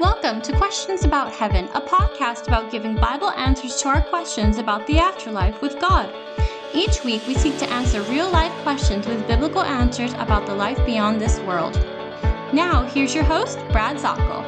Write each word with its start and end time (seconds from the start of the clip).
Welcome 0.00 0.42
to 0.42 0.56
Questions 0.56 1.04
About 1.04 1.32
Heaven, 1.32 1.66
a 1.66 1.80
podcast 1.80 2.48
about 2.48 2.72
giving 2.72 2.96
Bible 2.96 3.30
answers 3.30 3.80
to 3.80 3.88
our 3.90 4.02
questions 4.02 4.58
about 4.58 4.84
the 4.88 4.98
afterlife 4.98 5.62
with 5.62 5.78
God. 5.80 6.12
Each 6.74 7.04
week, 7.04 7.24
we 7.28 7.34
seek 7.36 7.56
to 7.58 7.70
answer 7.70 8.02
real 8.02 8.28
life 8.28 8.50
questions 8.64 9.06
with 9.06 9.24
biblical 9.28 9.62
answers 9.62 10.12
about 10.14 10.46
the 10.46 10.54
life 10.54 10.84
beyond 10.84 11.20
this 11.20 11.38
world. 11.40 11.74
Now, 12.52 12.82
here's 12.92 13.14
your 13.14 13.22
host, 13.22 13.56
Brad 13.70 13.96
Zockel. 13.96 14.42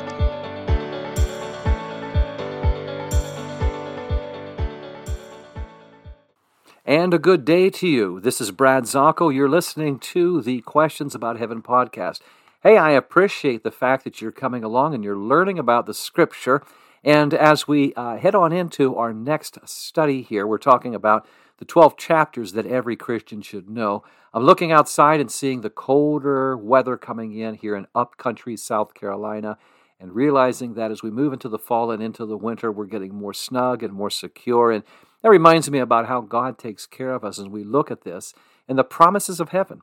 And 6.84 7.14
a 7.14 7.20
good 7.20 7.44
day 7.44 7.70
to 7.70 7.86
you. 7.86 8.18
This 8.18 8.40
is 8.40 8.50
Brad 8.50 8.82
Zockel. 8.82 9.32
You're 9.32 9.48
listening 9.48 10.00
to 10.00 10.42
the 10.42 10.62
Questions 10.62 11.14
About 11.14 11.38
Heaven 11.38 11.62
podcast. 11.62 12.18
Hey, 12.66 12.78
I 12.78 12.90
appreciate 12.90 13.62
the 13.62 13.70
fact 13.70 14.02
that 14.02 14.20
you're 14.20 14.32
coming 14.32 14.64
along 14.64 14.92
and 14.92 15.04
you're 15.04 15.16
learning 15.16 15.56
about 15.56 15.86
the 15.86 15.94
scripture. 15.94 16.64
And 17.04 17.32
as 17.32 17.68
we 17.68 17.94
uh, 17.94 18.16
head 18.16 18.34
on 18.34 18.52
into 18.52 18.96
our 18.96 19.14
next 19.14 19.60
study 19.68 20.20
here, 20.20 20.48
we're 20.48 20.58
talking 20.58 20.92
about 20.92 21.28
the 21.58 21.64
12 21.64 21.96
chapters 21.96 22.54
that 22.54 22.66
every 22.66 22.96
Christian 22.96 23.40
should 23.40 23.70
know. 23.70 24.02
I'm 24.34 24.42
looking 24.42 24.72
outside 24.72 25.20
and 25.20 25.30
seeing 25.30 25.60
the 25.60 25.70
colder 25.70 26.56
weather 26.56 26.96
coming 26.96 27.38
in 27.38 27.54
here 27.54 27.76
in 27.76 27.86
upcountry 27.94 28.56
South 28.56 28.94
Carolina 28.94 29.58
and 30.00 30.16
realizing 30.16 30.74
that 30.74 30.90
as 30.90 31.04
we 31.04 31.10
move 31.12 31.32
into 31.32 31.48
the 31.48 31.60
fall 31.60 31.92
and 31.92 32.02
into 32.02 32.26
the 32.26 32.36
winter, 32.36 32.72
we're 32.72 32.86
getting 32.86 33.14
more 33.14 33.32
snug 33.32 33.84
and 33.84 33.92
more 33.92 34.10
secure. 34.10 34.72
And 34.72 34.82
that 35.22 35.30
reminds 35.30 35.70
me 35.70 35.78
about 35.78 36.08
how 36.08 36.20
God 36.20 36.58
takes 36.58 36.84
care 36.84 37.14
of 37.14 37.22
us 37.22 37.38
as 37.38 37.46
we 37.46 37.62
look 37.62 37.92
at 37.92 38.02
this 38.02 38.34
and 38.66 38.76
the 38.76 38.82
promises 38.82 39.38
of 39.38 39.50
heaven 39.50 39.82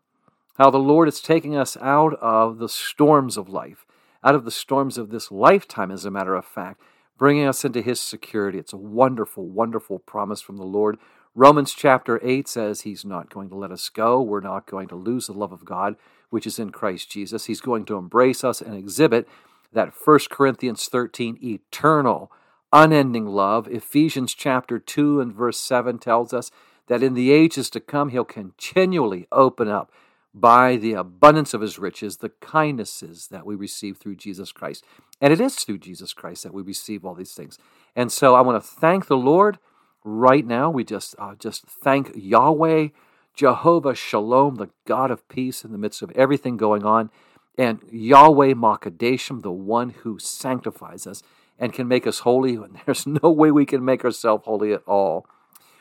how 0.58 0.70
the 0.70 0.78
Lord 0.78 1.08
is 1.08 1.22
taking 1.22 1.56
us 1.56 1.76
out 1.82 2.14
of 2.22 2.60
the 2.60 2.70
storms 2.70 3.38
of 3.38 3.50
life, 3.50 3.86
out 4.24 4.36
of 4.36 4.46
the 4.46 4.52
storms 4.52 4.98
of 4.98 5.10
this 5.10 5.32
lifetime, 5.32 5.92
as 5.92 6.06
a 6.06 6.12
matter 6.12 6.36
of 6.36 6.46
fact, 6.46 6.82
bringing 7.18 7.46
us 7.46 7.66
into 7.66 7.82
His 7.82 8.00
security. 8.00 8.58
It's 8.58 8.74
a 8.74 8.78
wonderful, 8.78 9.46
wonderful 9.48 10.00
promise 10.00 10.42
from 10.42 10.58
the 10.58 10.64
Lord. 10.64 10.98
Romans 11.36 11.74
chapter 11.74 12.20
8 12.24 12.48
says 12.48 12.82
He's 12.82 13.04
not 13.04 13.34
going 13.34 13.50
to 13.50 13.56
let 13.56 13.72
us 13.72 13.90
go. 13.90 14.22
We're 14.22 14.42
not 14.42 14.68
going 14.68 14.88
to 14.90 14.96
lose 14.96 15.28
the 15.28 15.34
love 15.34 15.52
of 15.52 15.66
God, 15.66 15.96
which 16.30 16.46
is 16.46 16.60
in 16.60 16.72
Christ 16.72 17.10
Jesus. 17.10 17.46
He's 17.46 17.62
going 17.62 17.86
to 17.86 17.98
embrace 17.98 18.44
us 18.44 18.62
and 18.62 18.76
exhibit 18.76 19.28
that 19.72 19.94
1 20.06 20.20
Corinthians 20.30 20.86
13 20.88 21.40
eternal, 21.42 22.32
unending 22.72 23.26
love. 23.26 23.68
Ephesians 23.68 24.36
chapter 24.36 24.78
2 24.78 25.20
and 25.20 25.34
verse 25.34 25.60
7 25.60 25.98
tells 25.98 26.32
us 26.32 26.52
that 26.88 27.02
in 27.02 27.16
the 27.16 27.32
ages 27.32 27.72
to 27.72 27.80
come, 27.80 28.10
He'll 28.10 28.24
continually 28.24 29.28
open 29.32 29.68
up 29.68 29.92
by 30.34 30.78
the 30.78 30.94
abundance 30.94 31.54
of 31.54 31.62
his 31.62 31.78
riches, 31.78 32.18
the 32.18 32.32
kindnesses 32.42 33.28
that 33.28 33.46
we 33.46 33.56
receive 33.56 33.98
through 33.98 34.16
Jesus 34.16 34.52
Christ. 34.52 34.84
And 35.22 35.32
it 35.32 35.40
is 35.40 35.56
through 35.56 35.78
Jesus 35.78 36.14
Christ 36.14 36.44
that 36.44 36.54
we 36.54 36.64
receive 36.64 37.06
all 37.06 37.14
these 37.14 37.34
things. 37.34 37.58
And 37.96 38.12
so 38.12 38.36
I 38.36 38.42
want 38.42 38.62
to 38.62 38.68
thank 38.68 39.06
the 39.08 39.18
Lord 39.18 39.60
right 40.04 40.46
now. 40.46 40.70
We 40.70 40.84
just 40.84 41.16
uh, 41.20 41.36
just 41.36 41.66
thank 41.66 42.12
Yahweh, 42.16 42.90
Jehovah 43.36 43.96
Shalom, 43.96 44.56
the 44.56 44.70
God 44.86 45.12
of 45.12 45.28
peace 45.30 45.64
in 45.64 45.72
the 45.72 45.78
midst 45.78 46.02
of 46.02 46.12
everything 46.12 46.58
going 46.58 46.84
on, 46.84 47.12
and 47.58 47.80
Yahweh 47.92 48.54
Makadeshim, 48.54 49.44
the 49.44 49.52
one 49.52 49.90
who 49.90 50.18
sanctifies 50.18 51.06
us 51.06 51.22
and 51.60 51.74
can 51.74 51.88
make 51.88 52.08
us 52.08 52.20
holy. 52.20 52.56
And 52.56 52.80
there's 52.86 53.06
no 53.06 53.32
way 53.32 53.52
we 53.52 53.66
can 53.66 53.86
make 53.86 54.04
ourselves 54.04 54.46
holy 54.46 54.74
at 54.74 54.84
all. 54.88 55.28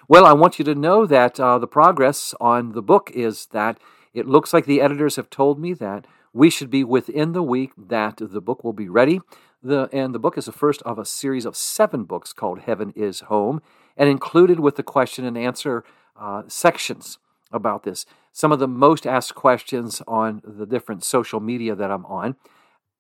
Well, 0.09 0.27
I 0.27 0.33
want 0.33 0.59
you 0.59 0.65
to 0.67 0.75
know 0.75 1.07
that 1.07 1.41
uh, 1.41 1.59
the 1.59 1.67
progress 1.67 2.35
on 2.41 2.73
the 2.73 2.83
book 2.83 3.11
is 3.15 3.47
that 3.47 3.79
it 4.15 4.27
looks 4.27 4.53
like 4.53 4.67
the 4.67 4.81
editors 4.81 5.17
have 5.17 5.31
told 5.31 5.59
me 5.59 5.73
that 5.75 6.07
we 6.33 6.51
should 6.51 6.71
be 6.71 6.85
within 6.85 7.33
the 7.33 7.43
week 7.43 7.73
that 7.77 8.19
the 8.19 8.41
book 8.41 8.65
will 8.65 8.73
be 8.73 8.89
ready. 8.89 9.21
The, 9.63 9.89
and 9.93 10.15
the 10.15 10.19
book 10.19 10.37
is 10.37 10.47
the 10.47 10.53
first 10.53 10.83
of 10.83 10.99
a 10.99 11.05
series 11.05 11.45
of 11.45 11.57
seven 11.57 12.05
books 12.05 12.33
called 12.33 12.61
Heaven 12.61 12.93
is 12.97 13.21
Home, 13.21 13.63
and 13.97 14.09
included 14.09 14.59
with 14.61 14.77
the 14.77 14.83
question 14.83 15.25
and 15.25 15.39
answer 15.39 15.85
uh, 16.19 16.43
sections 16.49 17.19
about 17.53 17.85
this. 17.85 18.07
Some 18.33 18.51
of 18.51 18.59
the 18.59 18.69
most 18.69 19.07
asked 19.07 19.35
questions 19.35 20.03
on 20.09 20.43
the 20.45 20.67
different 20.67 21.05
social 21.05 21.39
media 21.39 21.75
that 21.75 21.91
I'm 21.91 22.07
on. 22.07 22.37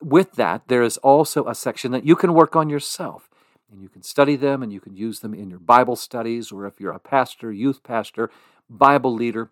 With 0.00 0.32
that, 0.32 0.68
there 0.68 0.82
is 0.82 0.98
also 0.98 1.46
a 1.46 1.54
section 1.54 1.90
that 1.92 2.04
you 2.04 2.14
can 2.14 2.34
work 2.34 2.54
on 2.54 2.68
yourself. 2.68 3.28
And 3.70 3.80
you 3.80 3.88
can 3.88 4.02
study 4.02 4.36
them 4.36 4.62
and 4.62 4.70
you 4.70 4.80
can 4.80 4.94
use 4.94 5.20
them 5.20 5.32
in 5.32 5.48
your 5.48 5.58
Bible 5.58 5.96
studies, 5.96 6.52
or 6.52 6.66
if 6.66 6.78
you're 6.78 6.92
a 6.92 6.98
pastor, 6.98 7.50
youth 7.50 7.82
pastor, 7.82 8.30
Bible 8.68 9.14
leader, 9.14 9.50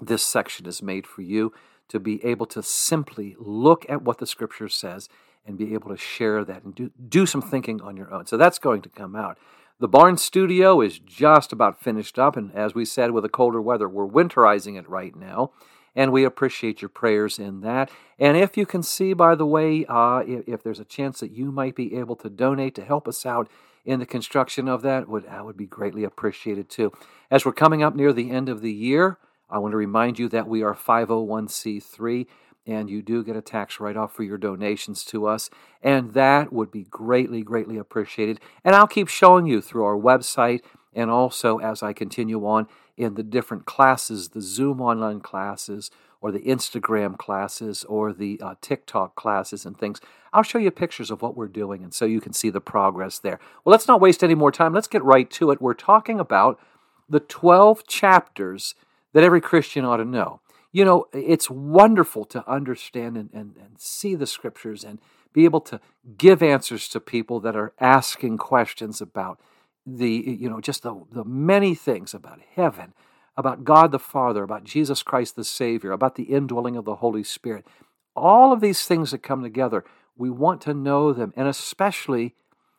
this 0.00 0.22
section 0.22 0.66
is 0.66 0.82
made 0.82 1.06
for 1.06 1.22
you 1.22 1.52
to 1.88 2.00
be 2.00 2.24
able 2.24 2.46
to 2.46 2.62
simply 2.62 3.36
look 3.38 3.84
at 3.88 4.02
what 4.02 4.18
the 4.18 4.26
scripture 4.26 4.68
says 4.68 5.08
and 5.46 5.58
be 5.58 5.74
able 5.74 5.90
to 5.90 5.96
share 5.96 6.44
that 6.44 6.64
and 6.64 6.74
do, 6.74 6.90
do 7.08 7.26
some 7.26 7.42
thinking 7.42 7.80
on 7.82 7.96
your 7.96 8.12
own. 8.12 8.26
So 8.26 8.36
that's 8.36 8.58
going 8.58 8.82
to 8.82 8.88
come 8.88 9.16
out. 9.16 9.38
The 9.80 9.88
barn 9.88 10.16
studio 10.16 10.80
is 10.80 11.00
just 11.00 11.52
about 11.52 11.80
finished 11.80 12.18
up, 12.18 12.36
and 12.36 12.54
as 12.54 12.74
we 12.74 12.84
said, 12.84 13.10
with 13.10 13.24
the 13.24 13.28
colder 13.28 13.60
weather, 13.60 13.88
we're 13.88 14.06
winterizing 14.06 14.78
it 14.78 14.88
right 14.88 15.14
now, 15.16 15.50
and 15.96 16.12
we 16.12 16.24
appreciate 16.24 16.80
your 16.80 16.88
prayers 16.88 17.38
in 17.38 17.62
that. 17.62 17.90
And 18.16 18.36
if 18.36 18.56
you 18.56 18.64
can 18.64 18.84
see, 18.84 19.12
by 19.12 19.34
the 19.34 19.44
way, 19.44 19.84
uh, 19.88 20.22
if, 20.24 20.46
if, 20.46 20.62
there's 20.62 20.78
a 20.78 20.84
chance 20.84 21.18
that 21.18 21.32
you 21.32 21.50
might 21.50 21.74
be 21.74 21.96
able 21.96 22.14
to 22.16 22.30
donate 22.30 22.76
to 22.76 22.84
help 22.84 23.08
us 23.08 23.26
out 23.26 23.50
in 23.84 23.98
the 23.98 24.06
construction 24.06 24.68
of 24.68 24.82
that, 24.82 25.08
would 25.08 25.24
that 25.24 25.44
would 25.44 25.56
be 25.56 25.66
greatly 25.66 26.04
appreciated 26.04 26.70
too. 26.70 26.92
As 27.28 27.44
we're 27.44 27.52
coming 27.52 27.82
up 27.82 27.96
near 27.96 28.12
the 28.12 28.30
end 28.30 28.48
of 28.48 28.60
the 28.60 28.72
year, 28.72 29.18
I 29.52 29.58
want 29.58 29.72
to 29.72 29.76
remind 29.76 30.18
you 30.18 30.28
that 30.30 30.48
we 30.48 30.62
are 30.62 30.74
501c3 30.74 32.26
and 32.66 32.88
you 32.88 33.02
do 33.02 33.22
get 33.22 33.36
a 33.36 33.42
tax 33.42 33.80
write 33.80 33.96
off 33.96 34.14
for 34.14 34.22
your 34.22 34.38
donations 34.38 35.04
to 35.04 35.26
us. 35.26 35.50
And 35.82 36.14
that 36.14 36.52
would 36.52 36.70
be 36.70 36.84
greatly, 36.84 37.42
greatly 37.42 37.76
appreciated. 37.76 38.40
And 38.64 38.74
I'll 38.74 38.86
keep 38.86 39.08
showing 39.08 39.46
you 39.46 39.60
through 39.60 39.84
our 39.84 39.96
website 39.96 40.60
and 40.94 41.10
also 41.10 41.58
as 41.58 41.82
I 41.82 41.92
continue 41.92 42.46
on 42.46 42.66
in 42.96 43.14
the 43.14 43.22
different 43.22 43.66
classes, 43.66 44.30
the 44.30 44.40
Zoom 44.40 44.80
online 44.80 45.20
classes, 45.20 45.90
or 46.20 46.30
the 46.30 46.40
Instagram 46.40 47.18
classes, 47.18 47.84
or 47.84 48.12
the 48.12 48.38
uh, 48.40 48.54
TikTok 48.60 49.16
classes 49.16 49.66
and 49.66 49.76
things. 49.76 50.00
I'll 50.32 50.44
show 50.44 50.58
you 50.58 50.70
pictures 50.70 51.10
of 51.10 51.20
what 51.20 51.36
we're 51.36 51.48
doing, 51.48 51.82
and 51.82 51.92
so 51.92 52.04
you 52.04 52.20
can 52.20 52.32
see 52.32 52.48
the 52.48 52.60
progress 52.60 53.18
there. 53.18 53.40
Well, 53.64 53.72
let's 53.72 53.88
not 53.88 54.00
waste 54.00 54.22
any 54.22 54.36
more 54.36 54.52
time. 54.52 54.72
Let's 54.72 54.86
get 54.86 55.02
right 55.02 55.28
to 55.30 55.50
it. 55.50 55.60
We're 55.60 55.74
talking 55.74 56.20
about 56.20 56.60
the 57.08 57.18
12 57.18 57.86
chapters 57.88 58.74
that 59.12 59.24
every 59.24 59.40
Christian 59.40 59.84
ought 59.84 59.98
to 59.98 60.04
know. 60.04 60.40
You 60.72 60.84
know, 60.84 61.06
it's 61.12 61.50
wonderful 61.50 62.24
to 62.26 62.48
understand 62.50 63.16
and, 63.16 63.30
and, 63.32 63.56
and 63.56 63.78
see 63.78 64.14
the 64.14 64.26
scriptures 64.26 64.84
and 64.84 64.98
be 65.32 65.44
able 65.44 65.60
to 65.62 65.80
give 66.16 66.42
answers 66.42 66.88
to 66.88 67.00
people 67.00 67.40
that 67.40 67.56
are 67.56 67.72
asking 67.78 68.38
questions 68.38 69.00
about 69.00 69.38
the, 69.86 70.10
you 70.10 70.48
know, 70.48 70.60
just 70.60 70.82
the, 70.82 71.04
the 71.10 71.24
many 71.24 71.74
things 71.74 72.14
about 72.14 72.40
heaven, 72.54 72.94
about 73.36 73.64
God 73.64 73.92
the 73.92 73.98
Father, 73.98 74.42
about 74.42 74.64
Jesus 74.64 75.02
Christ 75.02 75.36
the 75.36 75.44
Savior, 75.44 75.92
about 75.92 76.14
the 76.14 76.24
indwelling 76.24 76.76
of 76.76 76.84
the 76.84 76.96
Holy 76.96 77.24
Spirit. 77.24 77.66
All 78.14 78.52
of 78.52 78.60
these 78.60 78.84
things 78.86 79.10
that 79.10 79.22
come 79.22 79.42
together, 79.42 79.84
we 80.16 80.30
want 80.30 80.60
to 80.62 80.74
know 80.74 81.12
them, 81.12 81.32
and 81.36 81.48
especially 81.48 82.34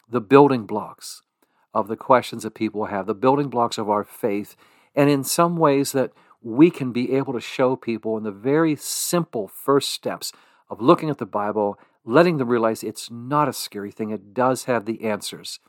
the 0.09 0.21
building 0.21 0.65
blocks 0.65 1.21
of 1.73 1.87
the 1.87 1.97
questions 1.97 2.43
that 2.43 2.53
people 2.53 2.85
have, 2.85 3.07
the 3.07 3.15
building 3.15 3.49
blocks 3.49 3.77
of 3.77 3.89
our 3.89 4.03
faith, 4.03 4.55
and 4.95 5.09
in 5.09 5.23
some 5.23 5.57
ways 5.57 5.91
that 5.91 6.11
we 6.43 6.69
can 6.69 6.91
be 6.91 7.13
able 7.13 7.33
to 7.33 7.41
show 7.41 7.75
people 7.75 8.17
in 8.17 8.23
the 8.23 8.31
very 8.31 8.75
simple 8.75 9.47
first 9.47 9.89
steps 9.89 10.31
of 10.69 10.81
looking 10.81 11.09
at 11.09 11.17
the 11.17 11.25
Bible, 11.25 11.79
letting 12.05 12.37
them 12.37 12.49
realize 12.49 12.83
it's 12.83 13.09
not 13.09 13.47
a 13.47 13.53
scary 13.53 13.91
thing, 13.91 14.09
it 14.09 14.33
does 14.33 14.65
have 14.65 14.85
the 14.85 15.03
answers. 15.03 15.59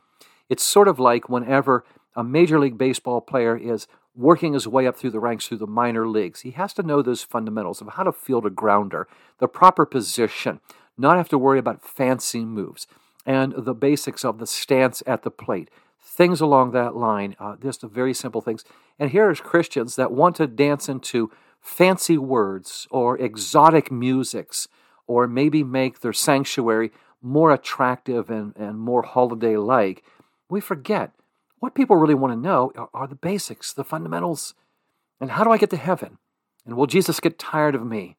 It's 0.49 0.63
sort 0.63 0.87
of 0.87 0.99
like 0.99 1.29
whenever 1.29 1.85
a 2.15 2.23
Major 2.23 2.59
League 2.59 2.77
Baseball 2.77 3.21
player 3.21 3.57
is 3.57 3.87
working 4.15 4.53
his 4.53 4.67
way 4.67 4.87
up 4.87 4.95
through 4.95 5.09
the 5.09 5.19
ranks 5.19 5.47
through 5.47 5.57
the 5.57 5.67
minor 5.67 6.07
leagues, 6.07 6.41
he 6.41 6.51
has 6.51 6.73
to 6.73 6.83
know 6.83 7.01
those 7.01 7.23
fundamentals 7.23 7.81
of 7.81 7.89
how 7.89 8.03
to 8.03 8.11
field 8.11 8.45
a 8.45 8.49
grounder, 8.49 9.07
the 9.39 9.47
proper 9.47 9.85
position, 9.85 10.59
not 10.97 11.17
have 11.17 11.29
to 11.29 11.37
worry 11.37 11.59
about 11.59 11.83
fancy 11.83 12.45
moves, 12.45 12.87
and 13.25 13.53
the 13.57 13.73
basics 13.73 14.23
of 14.23 14.39
the 14.39 14.47
stance 14.47 15.03
at 15.05 15.23
the 15.23 15.31
plate 15.31 15.69
things 16.05 16.39
along 16.39 16.71
that 16.71 16.95
line, 16.95 17.35
uh, 17.39 17.55
just 17.61 17.81
very 17.81 18.13
simple 18.13 18.41
things. 18.41 18.63
And 18.99 19.09
here's 19.09 19.41
Christians 19.41 19.95
that 19.95 20.11
want 20.11 20.35
to 20.37 20.47
dance 20.47 20.87
into 20.87 21.31
fancy 21.59 22.17
words 22.17 22.87
or 22.91 23.17
exotic 23.17 23.91
musics, 23.91 24.67
or 25.07 25.27
maybe 25.27 25.63
make 25.63 25.99
their 25.99 26.13
sanctuary 26.13 26.91
more 27.21 27.51
attractive 27.51 28.29
and, 28.29 28.55
and 28.55 28.79
more 28.79 29.01
holiday 29.01 29.57
like. 29.57 30.03
We 30.49 30.61
forget 30.61 31.11
what 31.59 31.73
people 31.73 31.95
really 31.95 32.13
want 32.13 32.33
to 32.33 32.39
know 32.39 32.71
are, 32.75 32.89
are 32.93 33.07
the 33.07 33.15
basics, 33.15 33.73
the 33.73 33.83
fundamentals. 33.83 34.53
And 35.19 35.31
how 35.31 35.43
do 35.43 35.51
I 35.51 35.57
get 35.57 35.71
to 35.71 35.77
heaven? 35.77 36.19
And 36.65 36.77
will 36.77 36.87
Jesus 36.87 37.19
get 37.19 37.39
tired 37.39 37.73
of 37.73 37.85
me? 37.85 38.17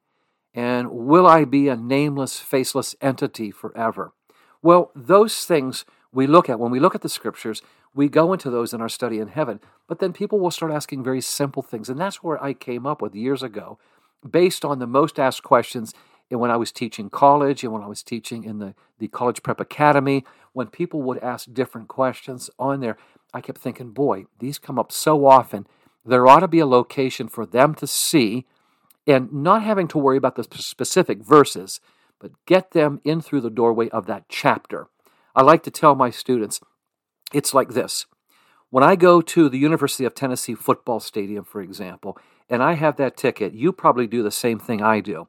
And 0.52 0.90
will 0.90 1.26
I 1.26 1.44
be 1.44 1.68
a 1.68 1.76
nameless, 1.76 2.40
faceless 2.40 2.96
entity 3.00 3.50
forever? 3.50 4.12
Well, 4.62 4.90
those 4.96 5.44
things 5.44 5.84
we 6.16 6.26
look 6.26 6.48
at 6.48 6.58
when 6.58 6.72
we 6.72 6.80
look 6.80 6.94
at 6.94 7.02
the 7.02 7.08
scriptures, 7.08 7.62
we 7.94 8.08
go 8.08 8.32
into 8.32 8.50
those 8.50 8.72
in 8.72 8.80
our 8.80 8.88
study 8.88 9.18
in 9.18 9.28
heaven. 9.28 9.60
But 9.86 9.98
then 9.98 10.12
people 10.12 10.40
will 10.40 10.50
start 10.50 10.72
asking 10.72 11.04
very 11.04 11.20
simple 11.20 11.62
things. 11.62 11.88
And 11.88 12.00
that's 12.00 12.22
where 12.22 12.42
I 12.42 12.54
came 12.54 12.86
up 12.86 13.02
with 13.02 13.14
years 13.14 13.42
ago, 13.42 13.78
based 14.28 14.64
on 14.64 14.78
the 14.78 14.86
most 14.86 15.20
asked 15.20 15.42
questions 15.42 15.94
and 16.30 16.40
when 16.40 16.50
I 16.50 16.56
was 16.56 16.72
teaching 16.72 17.08
college 17.08 17.62
and 17.62 17.72
when 17.72 17.82
I 17.82 17.86
was 17.86 18.02
teaching 18.02 18.44
in 18.44 18.58
the, 18.58 18.74
the 18.98 19.08
College 19.08 19.42
Prep 19.42 19.60
Academy, 19.60 20.24
when 20.52 20.66
people 20.68 21.02
would 21.02 21.18
ask 21.18 21.52
different 21.52 21.88
questions 21.88 22.50
on 22.58 22.80
there, 22.80 22.96
I 23.32 23.40
kept 23.40 23.58
thinking, 23.58 23.90
boy, 23.90 24.26
these 24.38 24.58
come 24.58 24.78
up 24.78 24.90
so 24.90 25.26
often. 25.26 25.66
There 26.04 26.26
ought 26.26 26.40
to 26.40 26.48
be 26.48 26.58
a 26.58 26.66
location 26.66 27.28
for 27.28 27.46
them 27.46 27.74
to 27.76 27.86
see 27.86 28.46
and 29.06 29.32
not 29.32 29.62
having 29.62 29.86
to 29.88 29.98
worry 29.98 30.16
about 30.16 30.34
the 30.34 30.44
specific 30.44 31.22
verses, 31.22 31.80
but 32.18 32.32
get 32.44 32.72
them 32.72 33.00
in 33.04 33.20
through 33.20 33.42
the 33.42 33.50
doorway 33.50 33.88
of 33.90 34.06
that 34.06 34.24
chapter. 34.28 34.88
I 35.36 35.42
like 35.42 35.62
to 35.64 35.70
tell 35.70 35.94
my 35.94 36.08
students, 36.08 36.60
it's 37.30 37.52
like 37.52 37.74
this. 37.74 38.06
When 38.70 38.82
I 38.82 38.96
go 38.96 39.20
to 39.20 39.50
the 39.50 39.58
University 39.58 40.06
of 40.06 40.14
Tennessee 40.14 40.54
football 40.54 40.98
stadium, 40.98 41.44
for 41.44 41.60
example, 41.60 42.18
and 42.48 42.62
I 42.62 42.72
have 42.72 42.96
that 42.96 43.18
ticket, 43.18 43.52
you 43.52 43.70
probably 43.70 44.06
do 44.06 44.22
the 44.22 44.30
same 44.30 44.58
thing 44.58 44.82
I 44.82 45.00
do. 45.00 45.28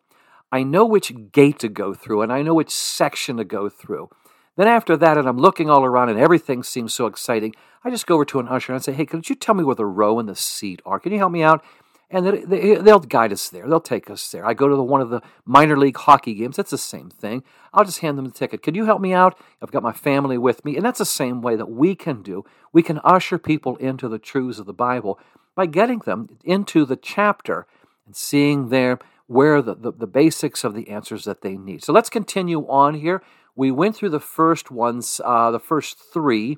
I 0.50 0.64
know 0.64 0.86
which 0.86 1.32
gate 1.34 1.60
to 1.60 1.68
go 1.68 1.94
through 1.94 2.22
and 2.22 2.32
I 2.32 2.42
know 2.42 2.54
which 2.54 2.70
section 2.70 3.36
to 3.36 3.44
go 3.44 3.68
through. 3.68 4.10
Then 4.56 4.70
after 4.70 4.96
that, 4.96 5.18
and 5.18 5.28
I'm 5.28 5.38
looking 5.38 5.70
all 5.70 5.84
around 5.84 6.08
and 6.10 6.18
everything 6.18 6.64
seems 6.64 6.94
so 6.94 7.06
exciting, 7.06 7.54
I 7.84 7.90
just 7.90 8.08
go 8.08 8.16
over 8.16 8.26
to 8.26 8.40
an 8.40 8.48
usher 8.48 8.74
and 8.74 8.84
say, 8.84 8.94
Hey, 8.94 9.06
could 9.06 9.30
you 9.30 9.36
tell 9.36 9.56
me 9.56 9.64
where 9.66 9.76
the 9.76 9.86
row 9.86 10.20
and 10.20 10.30
the 10.30 10.36
seat 10.36 10.82
are? 10.86 11.02
Can 11.02 11.12
you 11.12 11.18
help 11.18 11.34
me 11.34 11.44
out? 11.44 11.64
And 12.10 12.26
they, 12.26 12.76
they'll 12.76 13.00
guide 13.00 13.34
us 13.34 13.50
there. 13.50 13.68
They'll 13.68 13.82
take 13.82 14.10
us 14.10 14.32
there. 14.32 14.46
I 14.46 14.54
go 14.54 14.70
to 14.70 14.76
the, 14.76 14.84
one 14.84 15.02
of 15.02 15.10
the 15.10 15.22
minor 15.46 15.78
league 15.78 15.98
hockey 15.98 16.34
games. 16.34 16.56
That's 16.56 16.72
the 16.72 16.78
same 16.78 17.10
thing. 17.10 17.44
I'll 17.74 17.84
just 17.84 18.00
hand 18.00 18.18
them 18.18 18.26
the 18.26 18.32
ticket. 18.32 18.64
Could 18.64 18.78
you 18.78 18.86
help 18.86 19.02
me 19.02 19.14
out? 19.14 19.38
I've 19.62 19.72
got 19.72 19.84
my 19.84 19.92
family 19.92 20.38
with 20.38 20.64
me. 20.64 20.78
And 20.78 20.86
that's 20.86 21.00
the 21.00 21.06
same 21.06 21.42
way 21.42 21.58
that 21.58 21.70
we 21.70 21.96
can 21.96 22.22
do. 22.22 22.46
We 22.72 22.82
can 22.82 23.02
usher 23.04 23.38
people 23.38 23.76
into 23.76 24.08
the 24.08 24.20
truths 24.20 24.58
of 24.58 24.66
the 24.66 24.74
Bible 24.74 25.20
by 25.54 25.66
getting 25.66 26.00
them 26.00 26.30
into 26.46 26.86
the 26.86 26.96
chapter 26.96 27.68
and 28.06 28.16
seeing 28.16 28.70
there 28.70 29.00
where 29.26 29.62
the, 29.62 29.76
the, 29.76 29.92
the 29.92 30.08
basics 30.08 30.64
of 30.64 30.74
the 30.74 30.90
answers 30.90 31.26
that 31.26 31.42
they 31.42 31.58
need. 31.58 31.84
So 31.84 31.92
let's 31.92 32.10
continue 32.10 32.62
on 32.68 32.94
here. 32.94 33.22
We 33.54 33.70
went 33.72 33.96
through 33.96 34.12
the 34.12 34.20
first 34.22 34.72
ones, 34.72 35.20
uh, 35.26 35.52
the 35.52 35.60
first 35.60 35.98
three, 36.14 36.58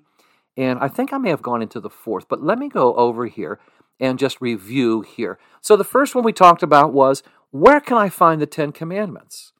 and 0.55 0.77
I 0.79 0.89
think 0.89 1.11
I 1.11 1.17
may 1.17 1.29
have 1.29 1.41
gone 1.41 1.61
into 1.61 1.79
the 1.79 1.89
fourth, 1.89 2.27
but 2.27 2.43
let 2.43 2.59
me 2.59 2.69
go 2.69 2.93
over 2.95 3.25
here 3.25 3.59
and 3.99 4.19
just 4.19 4.41
review 4.41 5.01
here. 5.01 5.37
So 5.61 5.75
the 5.75 5.83
first 5.83 6.15
one 6.15 6.23
we 6.23 6.33
talked 6.33 6.63
about 6.63 6.93
was 6.93 7.23
where 7.51 7.79
can 7.79 7.97
I 7.97 8.09
find 8.09 8.41
the 8.41 8.45
Ten 8.45 8.71
Commandments? 8.71 9.53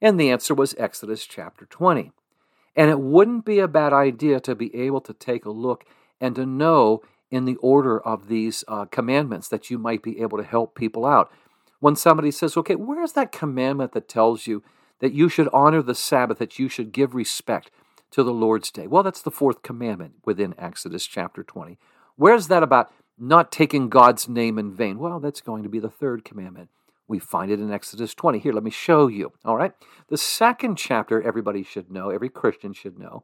And 0.00 0.20
the 0.20 0.30
answer 0.30 0.54
was 0.54 0.74
Exodus 0.78 1.24
chapter 1.24 1.66
20. 1.66 2.12
And 2.74 2.90
it 2.90 3.00
wouldn't 3.00 3.44
be 3.44 3.58
a 3.58 3.68
bad 3.68 3.92
idea 3.92 4.40
to 4.40 4.54
be 4.54 4.74
able 4.74 5.00
to 5.00 5.14
take 5.14 5.46
a 5.46 5.50
look 5.50 5.84
and 6.20 6.34
to 6.34 6.44
know 6.44 7.02
in 7.30 7.44
the 7.44 7.56
order 7.56 7.98
of 8.00 8.28
these 8.28 8.62
uh, 8.68 8.84
commandments 8.86 9.48
that 9.48 9.70
you 9.70 9.78
might 9.78 10.02
be 10.02 10.20
able 10.20 10.38
to 10.38 10.44
help 10.44 10.74
people 10.74 11.06
out 11.06 11.30
when 11.80 11.96
somebody 11.96 12.30
says, 12.30 12.56
okay, 12.56 12.74
where's 12.74 13.12
that 13.12 13.32
commandment 13.32 13.92
that 13.92 14.08
tells 14.08 14.46
you 14.46 14.62
that 15.00 15.12
you 15.12 15.28
should 15.28 15.48
honor 15.52 15.82
the 15.82 15.94
Sabbath, 15.94 16.38
that 16.38 16.58
you 16.58 16.68
should 16.68 16.92
give 16.92 17.14
respect 17.14 17.70
to 18.10 18.22
the 18.22 18.32
Lord's 18.32 18.70
day? 18.70 18.86
Well, 18.86 19.02
that's 19.02 19.22
the 19.22 19.30
fourth 19.30 19.62
commandment 19.62 20.14
within 20.24 20.54
Exodus 20.58 21.06
chapter 21.06 21.42
20. 21.42 21.78
Where's 22.16 22.48
that 22.48 22.62
about 22.62 22.90
not 23.18 23.52
taking 23.52 23.88
God's 23.88 24.28
name 24.28 24.58
in 24.58 24.72
vain? 24.72 24.98
Well, 24.98 25.20
that's 25.20 25.40
going 25.40 25.62
to 25.62 25.68
be 25.68 25.78
the 25.78 25.90
third 25.90 26.24
commandment. 26.24 26.68
We 27.08 27.18
find 27.18 27.50
it 27.50 27.60
in 27.60 27.72
Exodus 27.72 28.14
20. 28.14 28.40
Here, 28.40 28.52
let 28.52 28.64
me 28.64 28.70
show 28.70 29.06
you. 29.06 29.32
All 29.44 29.56
right. 29.56 29.72
The 30.08 30.18
second 30.18 30.76
chapter, 30.76 31.22
everybody 31.22 31.62
should 31.62 31.90
know, 31.90 32.10
every 32.10 32.28
Christian 32.28 32.72
should 32.72 32.98
know, 32.98 33.22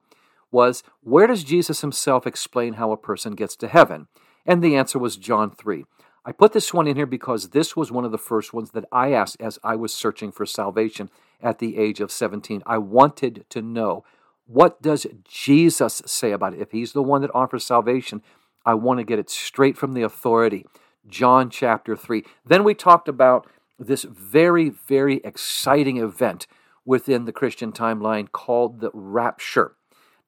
was 0.50 0.82
where 1.02 1.26
does 1.26 1.44
Jesus 1.44 1.80
himself 1.80 2.26
explain 2.26 2.74
how 2.74 2.92
a 2.92 2.96
person 2.96 3.34
gets 3.34 3.56
to 3.56 3.68
heaven? 3.68 4.06
And 4.46 4.62
the 4.62 4.76
answer 4.76 4.98
was 4.98 5.16
John 5.16 5.50
3. 5.50 5.84
I 6.24 6.30
put 6.30 6.52
this 6.52 6.72
one 6.72 6.86
in 6.86 6.94
here 6.94 7.06
because 7.06 7.48
this 7.48 7.76
was 7.76 7.90
one 7.90 8.04
of 8.04 8.12
the 8.12 8.18
first 8.18 8.54
ones 8.54 8.70
that 8.70 8.84
I 8.92 9.12
asked 9.12 9.36
as 9.40 9.58
I 9.64 9.74
was 9.74 9.92
searching 9.92 10.30
for 10.30 10.46
salvation 10.46 11.10
at 11.42 11.58
the 11.58 11.76
age 11.76 12.00
of 12.00 12.12
17. 12.12 12.62
I 12.64 12.78
wanted 12.78 13.44
to 13.50 13.60
know 13.62 14.04
what 14.46 14.82
does 14.82 15.06
Jesus 15.24 16.02
say 16.04 16.30
about 16.32 16.54
it? 16.54 16.60
If 16.60 16.70
he's 16.72 16.92
the 16.92 17.02
one 17.02 17.22
that 17.22 17.30
offers 17.34 17.64
salvation, 17.64 18.22
I 18.64 18.74
want 18.74 18.98
to 18.98 19.04
get 19.04 19.18
it 19.18 19.30
straight 19.30 19.76
from 19.76 19.92
the 19.92 20.02
authority. 20.02 20.66
John 21.08 21.50
chapter 21.50 21.96
3. 21.96 22.24
Then 22.44 22.64
we 22.64 22.74
talked 22.74 23.08
about 23.08 23.46
this 23.78 24.04
very, 24.04 24.68
very 24.68 25.20
exciting 25.24 25.96
event 25.96 26.46
within 26.84 27.24
the 27.24 27.32
Christian 27.32 27.72
timeline 27.72 28.30
called 28.30 28.80
the 28.80 28.90
rapture. 28.92 29.74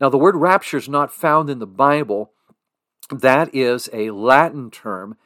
Now, 0.00 0.08
the 0.08 0.18
word 0.18 0.36
rapture 0.36 0.76
is 0.76 0.88
not 0.88 1.12
found 1.12 1.48
in 1.48 1.60
the 1.60 1.66
Bible. 1.66 2.32
That 3.10 3.54
is 3.54 3.88
a 3.92 4.10
Latin 4.10 4.70
term 4.70 5.16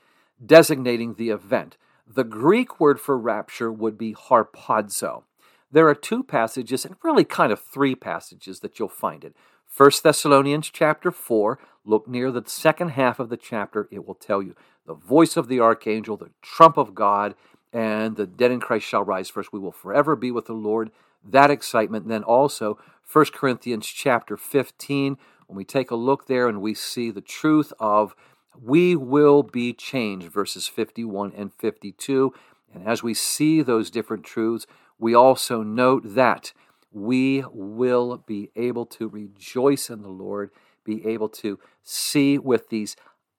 designating 0.44 1.14
the 1.14 1.30
event. 1.30 1.76
The 2.06 2.24
Greek 2.24 2.80
word 2.80 3.00
for 3.00 3.18
rapture 3.18 3.72
would 3.72 3.98
be 3.98 4.14
harpazo. 4.14 5.24
There 5.70 5.88
are 5.88 5.94
two 5.94 6.22
passages, 6.22 6.84
and 6.84 6.96
really 7.02 7.24
kind 7.24 7.52
of 7.52 7.60
three 7.60 7.94
passages 7.94 8.60
that 8.60 8.78
you'll 8.78 8.88
find 8.88 9.24
it. 9.24 9.36
1 9.74 9.90
Thessalonians 10.02 10.70
chapter 10.70 11.10
4, 11.10 11.58
look 11.84 12.08
near 12.08 12.30
the 12.30 12.42
second 12.46 12.90
half 12.90 13.18
of 13.20 13.28
the 13.28 13.36
chapter, 13.36 13.88
it 13.90 14.06
will 14.06 14.14
tell 14.14 14.42
you 14.42 14.54
the 14.86 14.94
voice 14.94 15.36
of 15.36 15.48
the 15.48 15.60
archangel, 15.60 16.16
the 16.16 16.30
trump 16.42 16.76
of 16.76 16.94
God, 16.94 17.34
and 17.72 18.16
the 18.16 18.26
dead 18.26 18.50
in 18.50 18.60
Christ 18.60 18.86
shall 18.86 19.04
rise 19.04 19.28
first. 19.28 19.52
We 19.52 19.58
will 19.58 19.72
forever 19.72 20.16
be 20.16 20.30
with 20.30 20.46
the 20.46 20.54
Lord. 20.54 20.90
That 21.22 21.50
excitement. 21.50 22.08
Then 22.08 22.22
also 22.22 22.78
1 23.10 23.26
Corinthians 23.34 23.86
chapter 23.86 24.36
15, 24.36 25.18
when 25.46 25.56
we 25.56 25.64
take 25.64 25.90
a 25.90 25.96
look 25.96 26.26
there 26.26 26.48
and 26.48 26.60
we 26.60 26.74
see 26.74 27.10
the 27.10 27.20
truth 27.20 27.72
of 27.78 28.14
we 28.60 28.96
will 28.96 29.42
be 29.42 29.72
changed, 29.72 30.28
verses 30.28 30.66
51 30.66 31.32
and 31.36 31.52
52. 31.54 32.32
And 32.74 32.86
as 32.86 33.02
we 33.02 33.14
see 33.14 33.62
those 33.62 33.90
different 33.90 34.24
truths, 34.24 34.66
we 34.98 35.14
also 35.14 35.62
note 35.62 36.02
that 36.04 36.52
we 36.92 37.44
will 37.52 38.22
be 38.26 38.50
able 38.56 38.86
to 38.86 39.08
rejoice 39.08 39.90
in 39.90 40.02
the 40.02 40.08
Lord, 40.08 40.50
be 40.84 41.06
able 41.06 41.28
to 41.28 41.58
see 41.82 42.38
with 42.38 42.68
these 42.68 42.96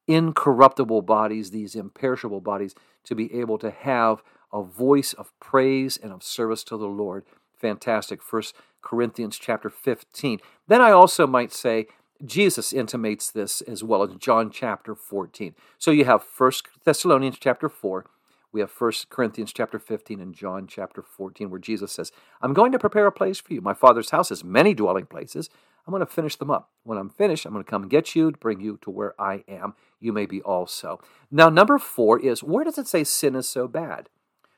incorruptible 0.07 1.01
bodies, 1.03 1.51
these 1.51 1.75
imperishable 1.75 2.41
bodies, 2.41 2.75
to 3.03 3.15
be 3.15 3.33
able 3.33 3.57
to 3.59 3.71
have 3.71 4.21
a 4.51 4.63
voice 4.63 5.13
of 5.13 5.31
praise 5.39 5.97
and 5.97 6.11
of 6.11 6.23
service 6.23 6.63
to 6.65 6.77
the 6.77 6.87
Lord. 6.87 7.25
Fantastic. 7.55 8.21
First 8.21 8.55
Corinthians 8.81 9.37
chapter 9.37 9.69
15. 9.69 10.39
Then 10.67 10.81
I 10.81 10.91
also 10.91 11.27
might 11.27 11.51
say 11.51 11.87
Jesus 12.25 12.73
intimates 12.73 13.31
this 13.31 13.61
as 13.61 13.83
well 13.83 14.03
in 14.03 14.19
John 14.19 14.51
chapter 14.51 14.95
14. 14.95 15.55
So 15.77 15.91
you 15.91 16.05
have 16.05 16.25
1 16.37 16.51
Thessalonians 16.83 17.37
chapter 17.39 17.69
4, 17.69 18.05
we 18.51 18.59
have 18.61 18.71
1 18.71 18.91
Corinthians 19.09 19.53
chapter 19.53 19.79
15 19.79 20.19
and 20.19 20.33
John 20.33 20.67
chapter 20.67 21.01
14 21.01 21.49
where 21.49 21.59
Jesus 21.59 21.91
says, 21.91 22.11
"I'm 22.41 22.53
going 22.53 22.71
to 22.71 22.79
prepare 22.79 23.07
a 23.07 23.11
place 23.11 23.39
for 23.39 23.53
you. 23.53 23.61
My 23.61 23.73
Father's 23.73 24.09
house 24.09 24.29
has 24.29 24.43
many 24.43 24.73
dwelling 24.73 25.05
places. 25.05 25.49
I'm 25.85 25.91
going 25.91 26.05
to 26.05 26.11
finish 26.11 26.35
them 26.35 26.51
up. 26.51 26.71
When 26.83 26.97
I'm 26.97 27.09
finished, 27.09 27.45
I'm 27.45 27.53
going 27.53 27.63
to 27.63 27.69
come 27.69 27.83
and 27.83 27.91
get 27.91 28.15
you 28.15 28.31
to 28.31 28.37
bring 28.37 28.59
you 28.59 28.77
to 28.81 28.91
where 28.91 29.19
I 29.19 29.43
am. 29.47 29.75
You 29.99 30.13
may 30.13 30.25
be 30.25 30.41
also." 30.41 30.99
Now 31.31 31.49
number 31.49 31.77
4 31.77 32.19
is 32.19 32.43
where 32.43 32.63
does 32.63 32.77
it 32.77 32.87
say 32.87 33.03
sin 33.03 33.35
is 33.35 33.47
so 33.47 33.67
bad? 33.67 34.09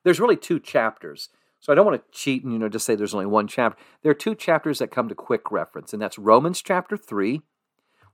There's 0.04 0.20
really 0.20 0.38
two 0.38 0.60
chapters. 0.60 1.30
So 1.60 1.72
I 1.72 1.76
don't 1.76 1.86
want 1.86 2.02
to 2.04 2.12
cheat 2.12 2.44
and 2.44 2.52
you 2.52 2.60
know 2.60 2.70
just 2.70 2.86
say 2.86 2.96
there's 2.96 3.14
only 3.14 3.28
one 3.28 3.48
chapter. 3.48 3.82
There 4.02 4.12
are 4.12 4.16
two 4.16 4.36
chapters 4.36 4.80
that 4.80 4.90
come 4.90 5.10
to 5.10 5.16
quick 5.16 5.52
reference, 5.52 5.94
and 5.94 6.02
that's 6.02 6.18
Romans 6.18 6.62
chapter 6.62 6.98
3 6.98 7.42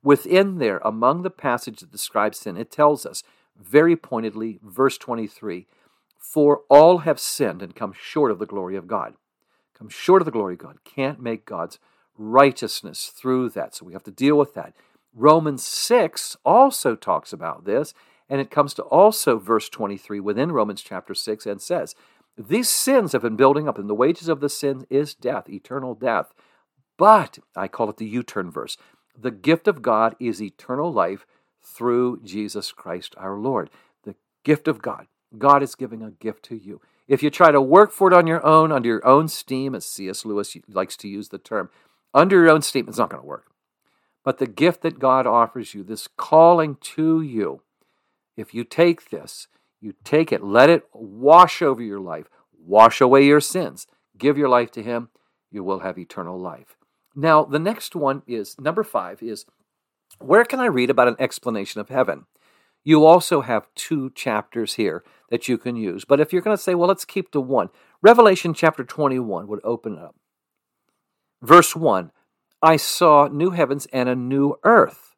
Within 0.04 0.60
there, 0.60 0.80
among 0.86 1.24
the 1.24 1.30
passage 1.30 1.80
that 1.80 1.92
describes 1.92 2.38
sin, 2.38 2.56
it 2.56 2.72
tells 2.72 3.06
us 3.06 3.24
very 3.62 3.96
pointedly, 3.96 4.60
verse 4.64 4.98
23 4.98 5.68
For 6.18 6.62
all 6.70 7.00
have 7.00 7.20
sinned 7.20 7.62
and 7.62 7.76
come 7.76 7.94
short 7.94 8.32
of 8.32 8.40
the 8.40 8.46
glory 8.46 8.76
of 8.76 8.88
God. 8.88 9.16
Come 9.78 9.90
short 9.90 10.22
of 10.22 10.26
the 10.26 10.32
glory 10.32 10.54
of 10.54 10.60
God. 10.60 10.84
Can't 10.84 11.22
make 11.22 11.46
God's 11.46 11.80
righteousness 12.18 13.12
through 13.16 13.50
that. 13.50 13.76
So 13.76 13.86
we 13.86 13.94
have 13.94 14.04
to 14.04 14.12
deal 14.12 14.38
with 14.38 14.54
that. 14.56 14.74
Romans 15.14 15.64
6 15.64 16.38
also 16.44 16.96
talks 16.96 17.32
about 17.32 17.66
this, 17.66 17.94
and 18.30 18.42
it 18.42 18.52
comes 18.52 18.74
to 18.76 18.84
also 18.84 19.38
verse 19.38 19.70
23 19.70 20.20
within 20.20 20.52
Romans 20.52 20.82
chapter 20.82 21.14
6 21.14 21.46
and 21.46 21.62
says, 21.62 21.96
These 22.38 22.70
sins 22.70 23.14
have 23.14 23.22
been 23.22 23.36
building 23.36 23.68
up, 23.68 23.78
and 23.78 23.90
the 23.90 23.96
wages 23.96 24.28
of 24.30 24.42
the 24.42 24.50
sin 24.50 24.86
is 24.90 25.14
death, 25.14 25.50
eternal 25.50 25.96
death. 25.96 26.34
But, 26.98 27.40
I 27.56 27.68
call 27.68 27.90
it 27.90 27.98
the 27.98 28.08
U 28.08 28.24
turn 28.24 28.52
verse, 28.52 28.78
the 29.20 29.32
gift 29.32 29.68
of 29.68 29.82
God 29.82 30.16
is 30.20 30.42
eternal 30.42 30.92
life 30.92 31.26
through 31.68 32.22
Jesus 32.24 32.72
Christ 32.72 33.14
our 33.18 33.38
Lord. 33.38 33.70
The 34.04 34.16
gift 34.44 34.68
of 34.68 34.82
God. 34.82 35.08
God 35.38 35.62
is 35.62 35.76
giving 35.76 36.02
a 36.02 36.12
gift 36.12 36.44
to 36.46 36.56
you. 36.56 36.82
If 37.08 37.22
you 37.22 37.30
try 37.30 37.52
to 37.52 37.62
work 37.62 37.92
for 37.92 38.12
it 38.12 38.16
on 38.16 38.28
your 38.28 38.46
own, 38.46 38.72
under 38.72 38.90
your 38.90 39.06
own 39.06 39.28
steam, 39.28 39.76
as 39.76 39.86
C.S. 39.86 40.26
Lewis 40.26 40.56
likes 40.68 40.98
to 40.98 41.08
use 41.08 41.30
the 41.30 41.38
term, 41.38 41.70
under 42.14 42.38
your 42.38 42.50
own 42.50 42.62
steam, 42.62 42.88
it's 42.88 42.98
not 42.98 43.10
going 43.10 43.22
to 43.22 43.28
work. 43.28 43.52
But 44.24 44.40
the 44.40 44.48
gift 44.48 44.82
that 44.82 45.00
God 45.00 45.26
offers 45.26 45.74
you, 45.74 45.84
this 45.84 46.08
calling 46.18 46.76
to 46.82 47.22
you, 47.22 47.62
if 48.36 48.54
you 48.54 48.64
take 48.64 49.10
this, 49.10 49.48
you 49.80 49.94
take 50.04 50.32
it, 50.32 50.44
let 50.44 50.70
it 50.70 50.84
wash 50.94 51.62
over 51.62 51.82
your 51.82 52.00
life, 52.00 52.28
wash 52.58 53.00
away 53.00 53.26
your 53.26 53.40
sins, 53.40 53.88
give 54.18 54.38
your 54.38 54.50
life 54.50 54.72
to 54.72 54.84
Him, 54.84 55.10
you 55.52 55.64
will 55.64 55.80
have 55.80 55.98
eternal 55.98 56.38
life. 56.38 56.78
Now, 57.16 57.44
the 57.44 57.60
next 57.60 57.96
one 57.96 58.22
is 58.28 58.60
number 58.60 58.84
five 58.84 59.24
is 59.24 59.46
where 60.20 60.46
can 60.46 60.60
I 60.60 60.66
read 60.66 60.90
about 60.90 61.08
an 61.08 61.16
explanation 61.20 61.82
of 61.82 61.90
heaven? 61.90 62.26
You 62.84 63.06
also 63.06 63.42
have 63.42 63.68
two 63.76 64.12
chapters 64.12 64.76
here 64.76 65.04
that 65.30 65.48
you 65.48 65.58
can 65.58 65.76
use. 65.76 66.06
But 66.06 66.20
if 66.20 66.32
you're 66.32 66.42
going 66.42 66.56
to 66.56 66.62
say, 66.62 66.74
well, 66.74 66.88
let's 66.88 67.06
keep 67.06 67.32
to 67.32 67.42
one, 67.42 67.70
Revelation 68.02 68.54
chapter 68.54 68.84
21 68.84 69.48
would 69.48 69.60
open 69.64 69.98
up. 69.98 70.16
Verse 71.42 71.76
1 71.76 72.12
I 72.62 72.78
saw 72.78 73.28
new 73.28 73.52
heavens 73.52 73.88
and 73.94 74.10
a 74.10 74.16
new 74.16 74.56
earth. 74.64 75.16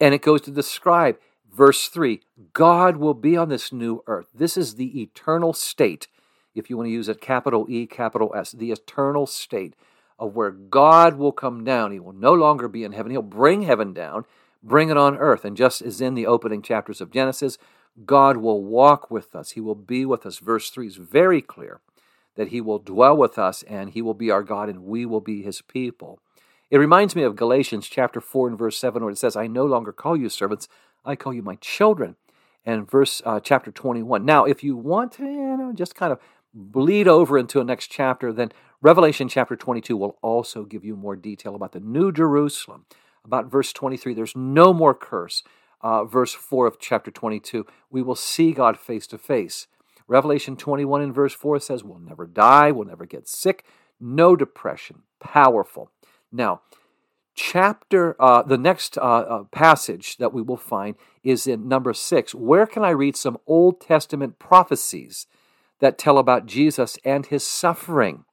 And 0.00 0.14
it 0.14 0.22
goes 0.22 0.42
to 0.42 0.50
describe, 0.50 1.18
verse 1.50 1.88
3 1.88 2.20
God 2.52 2.96
will 2.96 3.14
be 3.14 3.36
on 3.36 3.48
this 3.48 3.72
new 3.72 4.02
earth. 4.06 4.28
This 4.34 4.56
is 4.56 4.74
the 4.74 5.00
eternal 5.00 5.52
state, 5.52 6.08
if 6.54 6.68
you 6.68 6.76
want 6.76 6.88
to 6.88 6.92
use 6.92 7.08
it 7.08 7.20
capital 7.20 7.66
E, 7.68 7.86
capital 7.86 8.32
S, 8.34 8.52
the 8.52 8.72
eternal 8.72 9.26
state 9.26 9.74
of 10.18 10.34
where 10.34 10.50
God 10.50 11.16
will 11.16 11.32
come 11.32 11.64
down. 11.64 11.92
He 11.92 12.00
will 12.00 12.12
no 12.12 12.32
longer 12.32 12.68
be 12.68 12.84
in 12.84 12.92
heaven. 12.92 13.12
He'll 13.12 13.22
bring 13.22 13.62
heaven 13.62 13.92
down, 13.92 14.24
bring 14.62 14.88
it 14.88 14.96
on 14.96 15.16
earth. 15.16 15.44
And 15.44 15.56
just 15.56 15.82
as 15.82 16.00
in 16.00 16.14
the 16.14 16.26
opening 16.26 16.62
chapters 16.62 17.00
of 17.00 17.10
Genesis, 17.10 17.58
God 18.04 18.38
will 18.38 18.62
walk 18.62 19.10
with 19.10 19.34
us. 19.34 19.52
He 19.52 19.60
will 19.60 19.74
be 19.74 20.04
with 20.04 20.26
us. 20.26 20.38
Verse 20.38 20.70
3 20.70 20.86
is 20.86 20.96
very 20.96 21.40
clear 21.40 21.80
that 22.36 22.48
He 22.48 22.60
will 22.60 22.78
dwell 22.78 23.16
with 23.16 23.38
us 23.38 23.62
and 23.64 23.90
He 23.90 24.02
will 24.02 24.14
be 24.14 24.30
our 24.30 24.42
God 24.42 24.68
and 24.68 24.84
we 24.84 25.06
will 25.06 25.20
be 25.20 25.42
His 25.42 25.62
people. 25.62 26.20
It 26.70 26.78
reminds 26.78 27.14
me 27.14 27.22
of 27.22 27.36
Galatians 27.36 27.88
chapter 27.88 28.20
4 28.20 28.48
and 28.48 28.58
verse 28.58 28.76
7, 28.76 29.02
where 29.02 29.12
it 29.12 29.18
says, 29.18 29.36
I 29.36 29.46
no 29.46 29.64
longer 29.64 29.92
call 29.92 30.16
you 30.16 30.28
servants, 30.28 30.68
I 31.04 31.14
call 31.14 31.32
you 31.32 31.42
my 31.42 31.56
children. 31.56 32.16
And 32.64 32.90
verse 32.90 33.22
uh, 33.24 33.38
chapter 33.38 33.70
21. 33.70 34.24
Now, 34.24 34.44
if 34.44 34.64
you 34.64 34.76
want 34.76 35.12
to, 35.12 35.24
you 35.24 35.56
know, 35.56 35.72
just 35.72 35.94
kind 35.94 36.12
of 36.12 36.18
bleed 36.52 37.06
over 37.06 37.38
into 37.38 37.60
a 37.60 37.64
next 37.64 37.86
chapter, 37.88 38.32
then 38.32 38.50
Revelation 38.86 39.28
chapter 39.28 39.56
22 39.56 39.96
will 39.96 40.16
also 40.22 40.62
give 40.62 40.84
you 40.84 40.94
more 40.94 41.16
detail 41.16 41.56
about 41.56 41.72
the 41.72 41.80
New 41.80 42.12
Jerusalem. 42.12 42.84
About 43.24 43.50
verse 43.50 43.72
23, 43.72 44.14
there's 44.14 44.36
no 44.36 44.72
more 44.72 44.94
curse. 44.94 45.42
Uh, 45.80 46.04
verse 46.04 46.32
4 46.32 46.68
of 46.68 46.78
chapter 46.78 47.10
22, 47.10 47.66
we 47.90 48.00
will 48.00 48.14
see 48.14 48.52
God 48.52 48.78
face 48.78 49.08
to 49.08 49.18
face. 49.18 49.66
Revelation 50.06 50.56
21 50.56 51.02
and 51.02 51.12
verse 51.12 51.34
4 51.34 51.58
says, 51.58 51.82
We'll 51.82 51.98
never 51.98 52.28
die, 52.28 52.70
we'll 52.70 52.86
never 52.86 53.06
get 53.06 53.26
sick, 53.26 53.64
no 53.98 54.36
depression. 54.36 55.02
Powerful. 55.18 55.90
Now, 56.30 56.60
chapter, 57.34 58.14
uh, 58.22 58.42
the 58.42 58.56
next 58.56 58.96
uh, 58.98 59.00
uh, 59.00 59.44
passage 59.50 60.16
that 60.18 60.32
we 60.32 60.42
will 60.42 60.56
find 60.56 60.94
is 61.24 61.48
in 61.48 61.66
number 61.66 61.92
6. 61.92 62.36
Where 62.36 62.68
can 62.68 62.84
I 62.84 62.90
read 62.90 63.16
some 63.16 63.38
Old 63.48 63.80
Testament 63.80 64.38
prophecies 64.38 65.26
that 65.80 65.98
tell 65.98 66.18
about 66.18 66.46
Jesus 66.46 66.98
and 67.04 67.26
his 67.26 67.44
suffering? 67.44 68.26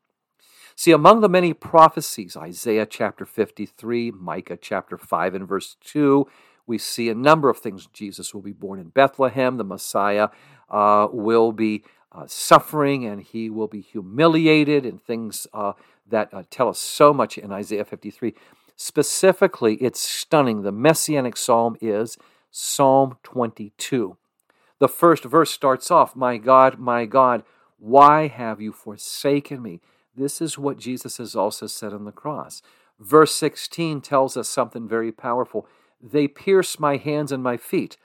See, 0.84 0.92
among 0.92 1.22
the 1.22 1.30
many 1.30 1.54
prophecies, 1.54 2.36
Isaiah 2.36 2.86
chapter 2.86 3.26
53, 3.26 4.12
Micah 4.12 4.58
chapter 4.62 4.98
5 4.98 5.34
and 5.34 5.48
verse 5.48 5.78
2, 5.80 6.28
we 6.68 6.78
see 6.78 7.08
a 7.08 7.16
number 7.16 7.50
of 7.50 7.58
things. 7.58 7.88
Jesus 7.94 8.34
will 8.34 8.42
be 8.42 8.52
born 8.52 8.82
in 8.82 8.90
Bethlehem, 8.90 9.56
the 9.56 9.64
Messiah 9.64 10.28
uh, 10.70 11.08
will 11.10 11.54
be 11.54 11.86
uh, 12.12 12.26
suffering, 12.28 13.06
and 13.06 13.22
he 13.22 13.50
will 13.50 13.70
be 13.70 13.80
humiliated, 13.80 14.86
and 14.86 15.02
things 15.02 15.48
uh, 15.54 15.72
that 16.06 16.34
uh, 16.34 16.44
tell 16.50 16.68
us 16.68 16.80
so 16.80 17.14
much 17.14 17.38
in 17.38 17.54
Isaiah 17.54 17.86
53. 17.86 18.34
Specifically, 18.76 19.76
it's 19.76 20.02
stunning. 20.02 20.64
The 20.64 20.74
messianic 20.74 21.38
psalm 21.38 21.78
is 21.80 22.18
Psalm 22.52 23.20
22. 23.24 24.18
The 24.80 24.90
first 24.90 25.24
verse 25.24 25.50
starts 25.52 25.90
off, 25.90 26.14
My 26.14 26.36
God, 26.36 26.78
my 26.78 27.06
God, 27.06 27.44
why 27.80 28.28
have 28.28 28.60
you 28.60 28.74
forsaken 28.74 29.62
me? 29.62 29.80
This 30.16 30.42
is 30.42 30.58
what 30.58 30.78
Jesus 30.78 31.18
has 31.18 31.36
also 31.36 31.68
said 31.68 31.94
on 31.94 32.06
the 32.06 32.12
cross. 32.12 32.62
Verse 33.00 33.36
16 33.36 34.02
tells 34.02 34.38
us 34.38 34.48
something 34.48 34.88
very 34.88 35.12
powerful. 35.12 35.68
They 36.02 36.28
pierced 36.28 36.80
my 36.80 36.98
hands 36.98 37.32
and 37.32 37.42
my 37.42 37.58
feet, 37.58 37.98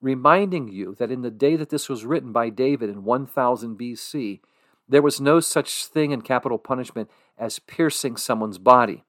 reminding 0.00 0.68
you 0.68 0.94
that 0.98 1.10
in 1.10 1.22
the 1.22 1.30
day 1.30 1.56
that 1.56 1.68
this 1.68 1.88
was 1.88 2.04
written 2.04 2.32
by 2.32 2.48
David 2.48 2.88
in 2.88 3.04
1000 3.04 3.78
BC, 3.78 4.40
there 4.88 5.02
was 5.02 5.20
no 5.20 5.40
such 5.40 5.86
thing 5.86 6.10
in 6.10 6.22
capital 6.22 6.58
punishment 6.58 7.10
as 7.38 7.58
piercing 7.58 8.16
someone's 8.16 8.58
body. 8.58 9.04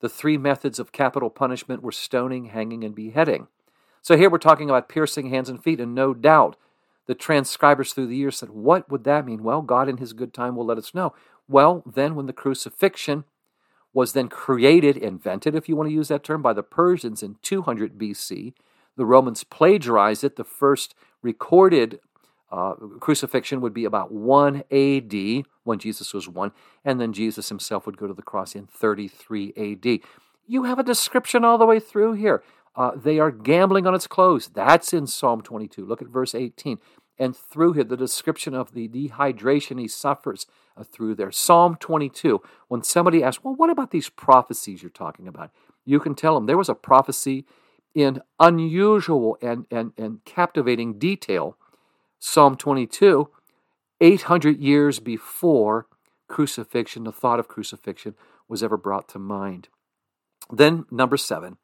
The 0.00 0.08
three 0.08 0.36
methods 0.36 0.78
of 0.78 0.92
capital 0.92 1.30
punishment 1.30 1.82
were 1.82 1.92
stoning, 1.92 2.46
hanging, 2.46 2.84
and 2.84 2.94
beheading. 2.94 3.48
So 4.02 4.16
here 4.16 4.28
we're 4.28 4.38
talking 4.38 4.68
about 4.68 4.88
piercing 4.88 5.30
hands 5.30 5.48
and 5.48 5.62
feet, 5.62 5.80
and 5.80 5.94
no 5.94 6.12
doubt 6.12 6.56
the 7.06 7.14
transcribers 7.14 7.92
through 7.92 8.06
the 8.08 8.16
years 8.16 8.36
said, 8.36 8.50
What 8.50 8.90
would 8.90 9.04
that 9.04 9.26
mean? 9.26 9.42
Well, 9.42 9.62
God 9.62 9.88
in 9.88 9.98
His 9.98 10.12
good 10.12 10.34
time 10.34 10.56
will 10.56 10.66
let 10.66 10.78
us 10.78 10.94
know. 10.94 11.14
Well, 11.48 11.82
then, 11.86 12.14
when 12.14 12.26
the 12.26 12.32
crucifixion 12.32 13.24
was 13.92 14.12
then 14.12 14.28
created, 14.28 14.96
invented, 14.96 15.54
if 15.54 15.68
you 15.68 15.76
want 15.76 15.88
to 15.88 15.94
use 15.94 16.08
that 16.08 16.24
term, 16.24 16.42
by 16.42 16.52
the 16.52 16.62
Persians 16.62 17.22
in 17.22 17.36
200 17.42 17.98
BC, 17.98 18.54
the 18.96 19.06
Romans 19.06 19.44
plagiarized 19.44 20.24
it. 20.24 20.36
The 20.36 20.44
first 20.44 20.94
recorded 21.22 22.00
uh, 22.50 22.74
crucifixion 23.00 23.60
would 23.60 23.74
be 23.74 23.84
about 23.84 24.12
1 24.12 24.64
AD, 24.70 25.44
when 25.64 25.78
Jesus 25.78 26.14
was 26.14 26.28
1, 26.28 26.52
and 26.84 27.00
then 27.00 27.12
Jesus 27.12 27.48
himself 27.48 27.86
would 27.86 27.96
go 27.96 28.06
to 28.06 28.14
the 28.14 28.22
cross 28.22 28.54
in 28.54 28.66
33 28.66 29.52
AD. 29.56 30.00
You 30.46 30.64
have 30.64 30.78
a 30.78 30.84
description 30.84 31.44
all 31.44 31.58
the 31.58 31.66
way 31.66 31.80
through 31.80 32.14
here. 32.14 32.42
Uh, 32.76 32.92
they 32.96 33.18
are 33.18 33.30
gambling 33.30 33.86
on 33.86 33.94
its 33.94 34.06
clothes. 34.06 34.50
That's 34.52 34.92
in 34.92 35.06
Psalm 35.06 35.42
22. 35.42 35.84
Look 35.84 36.02
at 36.02 36.08
verse 36.08 36.34
18 36.34 36.78
and 37.18 37.36
through 37.36 37.74
here 37.74 37.84
the 37.84 37.96
description 37.96 38.54
of 38.54 38.72
the 38.72 38.88
dehydration 38.88 39.78
he 39.78 39.88
suffers 39.88 40.46
uh, 40.76 40.84
through 40.84 41.14
there. 41.14 41.30
Psalm 41.30 41.76
22, 41.78 42.40
when 42.68 42.82
somebody 42.82 43.22
asks, 43.22 43.44
Well, 43.44 43.54
what 43.54 43.70
about 43.70 43.90
these 43.90 44.08
prophecies 44.08 44.82
you're 44.82 44.90
talking 44.90 45.28
about? 45.28 45.50
You 45.84 46.00
can 46.00 46.14
tell 46.14 46.34
them 46.34 46.46
there 46.46 46.58
was 46.58 46.68
a 46.68 46.74
prophecy 46.74 47.46
in 47.94 48.20
unusual 48.40 49.38
and, 49.40 49.66
and, 49.70 49.92
and 49.96 50.24
captivating 50.24 50.98
detail. 50.98 51.56
Psalm 52.18 52.56
22, 52.56 53.28
800 54.00 54.58
years 54.58 54.98
before 54.98 55.86
crucifixion, 56.28 57.04
the 57.04 57.12
thought 57.12 57.38
of 57.38 57.48
crucifixion 57.48 58.14
was 58.48 58.62
ever 58.62 58.76
brought 58.76 59.08
to 59.10 59.18
mind. 59.18 59.68
Then, 60.50 60.86
number 60.90 61.16
seven, 61.16 61.58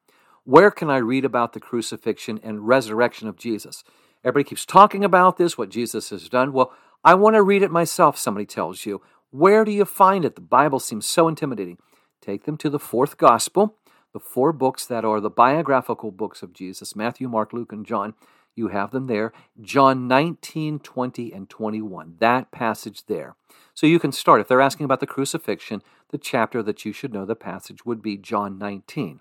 where 0.45 0.71
can 0.71 0.91
I 0.91 0.99
read 0.99 1.25
about 1.25 1.53
the 1.53 1.61
crucifixion 1.61 2.41
and 2.43 2.67
resurrection 2.67 3.29
of 3.29 3.37
Jesus? 3.37 3.85
Everybody 4.23 4.49
keeps 4.51 4.67
talking 4.67 5.05
about 5.05 5.39
this, 5.39 5.57
what 5.57 5.71
Jesus 5.71 6.11
has 6.11 6.29
done. 6.29 6.53
Well, 6.53 6.73
I 7.03 7.15
want 7.15 7.35
to 7.35 7.43
read 7.43 7.63
it 7.63 7.71
myself, 7.71 8.19
somebody 8.19 8.45
tells 8.45 8.85
you. 8.85 9.01
Where 9.31 9.65
do 9.65 9.73
you 9.73 9.85
find 9.87 10.25
it? 10.25 10.35
The 10.35 10.43
Bible 10.43 10.79
seems 10.79 11.07
so 11.07 11.27
intimidating. 11.27 11.79
Take 12.21 12.45
them 12.45 12.59
to 12.59 12.69
the 12.69 12.79
fourth 12.79 13.17
gospel, 13.17 13.77
the 14.13 14.21
four 14.21 14.53
books 14.53 14.85
that 14.85 15.05
are 15.05 15.21
the 15.21 15.31
biographical 15.31 16.11
books 16.11 16.43
of 16.43 16.53
Jesus 16.53 16.95
Matthew, 16.95 17.29
Mark, 17.29 17.53
Luke, 17.55 17.73
and 17.73 17.87
John. 17.87 18.15
You 18.55 18.69
have 18.69 18.91
them 18.91 19.07
there. 19.07 19.33
John 19.63 20.07
19, 20.07 20.81
20, 20.81 21.33
and 21.33 21.49
21. 21.49 22.17
That 22.19 22.51
passage 22.51 23.07
there. 23.07 23.37
So 23.73 23.87
you 23.87 23.99
can 23.99 24.13
start. 24.13 24.43
If 24.43 24.49
they're 24.49 24.61
asking 24.61 24.85
about 24.85 25.01
the 25.01 25.07
crucifixion, 25.07 25.83
the 26.11 26.19
chapter 26.19 26.63
that 26.65 26.85
you 26.85 26.93
should 26.93 27.15
know 27.15 27.25
the 27.25 27.37
passage 27.37 27.87
would 27.87 28.03
be 28.03 28.19
John 28.19 28.59
19. 28.59 29.21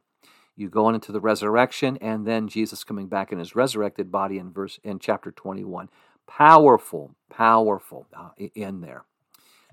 You 0.60 0.70
go 0.70 0.86
on 0.86 0.96
into 0.96 1.14
the 1.14 1.22
resurrection, 1.22 1.98
and 2.02 2.28
then 2.28 2.50
Jesus 2.50 2.84
coming 2.84 3.08
back 3.08 3.32
in 3.32 3.40
his 3.40 3.56
resurrected 3.56 4.12
body 4.12 4.38
in 4.38 4.52
verse 4.52 4.78
in 4.84 5.00
chapter 5.00 5.32
21. 5.32 5.90
Powerful, 6.28 7.16
powerful 7.30 8.08
uh, 8.14 8.30
in 8.38 8.82
there. 8.82 9.06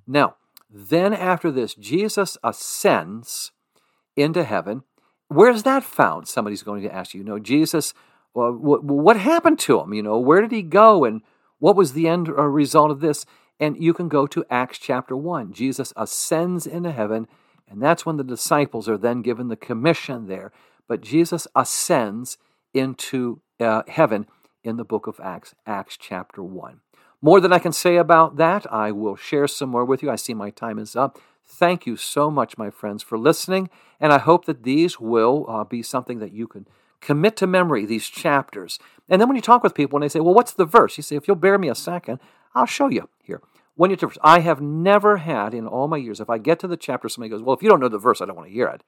Now, 0.07 0.37
then 0.71 1.13
after 1.13 1.51
this, 1.51 1.75
Jesus 1.75 2.39
ascends 2.45 3.51
into 4.15 4.45
heaven. 4.45 4.85
Where's 5.27 5.65
that 5.65 5.83
found? 5.83 6.29
Somebody's 6.29 6.63
going 6.63 6.83
to 6.83 6.95
ask 6.95 7.15
you. 7.15 7.19
You 7.19 7.27
know, 7.27 7.39
Jesus, 7.41 7.93
well, 8.33 8.53
what, 8.53 9.17
happened 9.17 9.59
to 9.61 9.81
him? 9.81 9.93
You 9.93 10.05
know, 10.05 10.21
where 10.21 10.41
did 10.41 10.53
he 10.53 10.63
go, 10.63 11.05
and 11.05 11.23
what 11.59 11.75
was 11.75 11.95
the 11.95 12.07
end 12.07 12.29
or 12.29 12.49
result 12.49 12.93
of 12.93 13.01
this? 13.01 13.27
And 13.59 13.77
you 13.83 13.93
can 13.93 14.09
go 14.09 14.29
to 14.29 14.45
Acts 14.51 14.79
chapter 14.79 15.17
1. 15.17 15.53
Jesus 15.53 15.93
ascends 15.97 16.65
into 16.65 16.93
heaven, 16.93 17.27
and 17.69 17.83
that's 17.83 18.07
when 18.07 18.19
the 18.19 18.25
disciples 18.25 18.89
are 18.89 18.99
then 18.99 19.23
given 19.23 19.49
the 19.49 19.57
commission 19.57 20.29
there 20.29 20.53
but 20.89 21.01
Jesus 21.01 21.47
ascends 21.55 22.39
into 22.73 23.41
uh, 23.61 23.83
heaven 23.89 24.27
in 24.63 24.77
the 24.77 24.85
book 24.85 25.07
of 25.07 25.21
Acts, 25.23 25.55
Acts 25.67 25.97
chapter 25.97 26.43
1. 26.43 26.81
More 27.23 27.41
than 27.41 27.53
I 27.53 27.59
can 27.59 27.73
say 27.73 27.97
about 27.97 28.37
that, 28.37 28.71
I 28.73 28.93
will 28.93 29.17
share 29.17 29.49
some 29.49 29.71
more 29.71 29.85
with 29.85 30.03
you. 30.03 30.11
I 30.11 30.17
see 30.17 30.35
my 30.35 30.51
time 30.51 30.79
is 30.79 30.95
up. 30.95 31.19
Thank 31.47 31.87
you 31.87 31.97
so 31.97 32.31
much, 32.31 32.59
my 32.59 32.71
friends, 32.71 33.03
for 33.03 33.17
listening, 33.17 33.71
and 34.01 34.13
I 34.13 34.19
hope 34.19 34.47
that 34.47 34.65
these 34.65 35.01
will 35.01 35.47
uh, 35.49 35.65
be 35.65 35.83
something 35.83 36.19
that 36.19 36.33
you 36.33 36.47
can 36.47 36.67
commit 37.01 37.37
to 37.37 37.47
memory, 37.47 37.87
these 37.87 38.09
chapters. 38.09 38.79
And 39.09 39.21
then 39.21 39.29
when 39.29 39.37
you 39.37 39.43
talk 39.43 39.63
with 39.63 39.75
people 39.75 39.97
and 39.97 40.03
they 40.03 40.09
say, 40.09 40.21
Well, 40.21 40.35
what's 40.35 40.53
the 40.53 40.65
verse? 40.65 40.97
You 40.97 41.03
say, 41.03 41.17
If 41.17 41.29
you'll 41.29 41.37
bear 41.37 41.57
me 41.57 41.69
a 41.69 41.75
second, 41.75 42.19
I'll 42.55 42.67
show 42.67 42.89
you 42.89 43.09
here. 43.23 43.41
When 43.77 43.91
you 43.91 43.99
I 44.23 44.41
have 44.41 44.61
never 44.61 45.19
had 45.19 45.55
in 45.55 45.67
all 45.67 45.87
my 45.87 45.99
years, 45.99 46.19
if 46.19 46.31
I 46.31 46.39
get 46.39 46.59
to 46.61 46.67
the 46.67 46.77
chapter, 46.77 47.09
somebody 47.09 47.31
goes, 47.31 47.43
Well, 47.43 47.55
if 47.55 47.63
you 47.63 47.69
don't 47.69 47.81
know 47.81 47.89
the 47.89 47.99
verse, 47.99 48.21
I 48.21 48.27
don't 48.27 48.37
want 48.37 48.49
to 48.49 48.55
hear 48.55 48.67
it. 48.67 48.83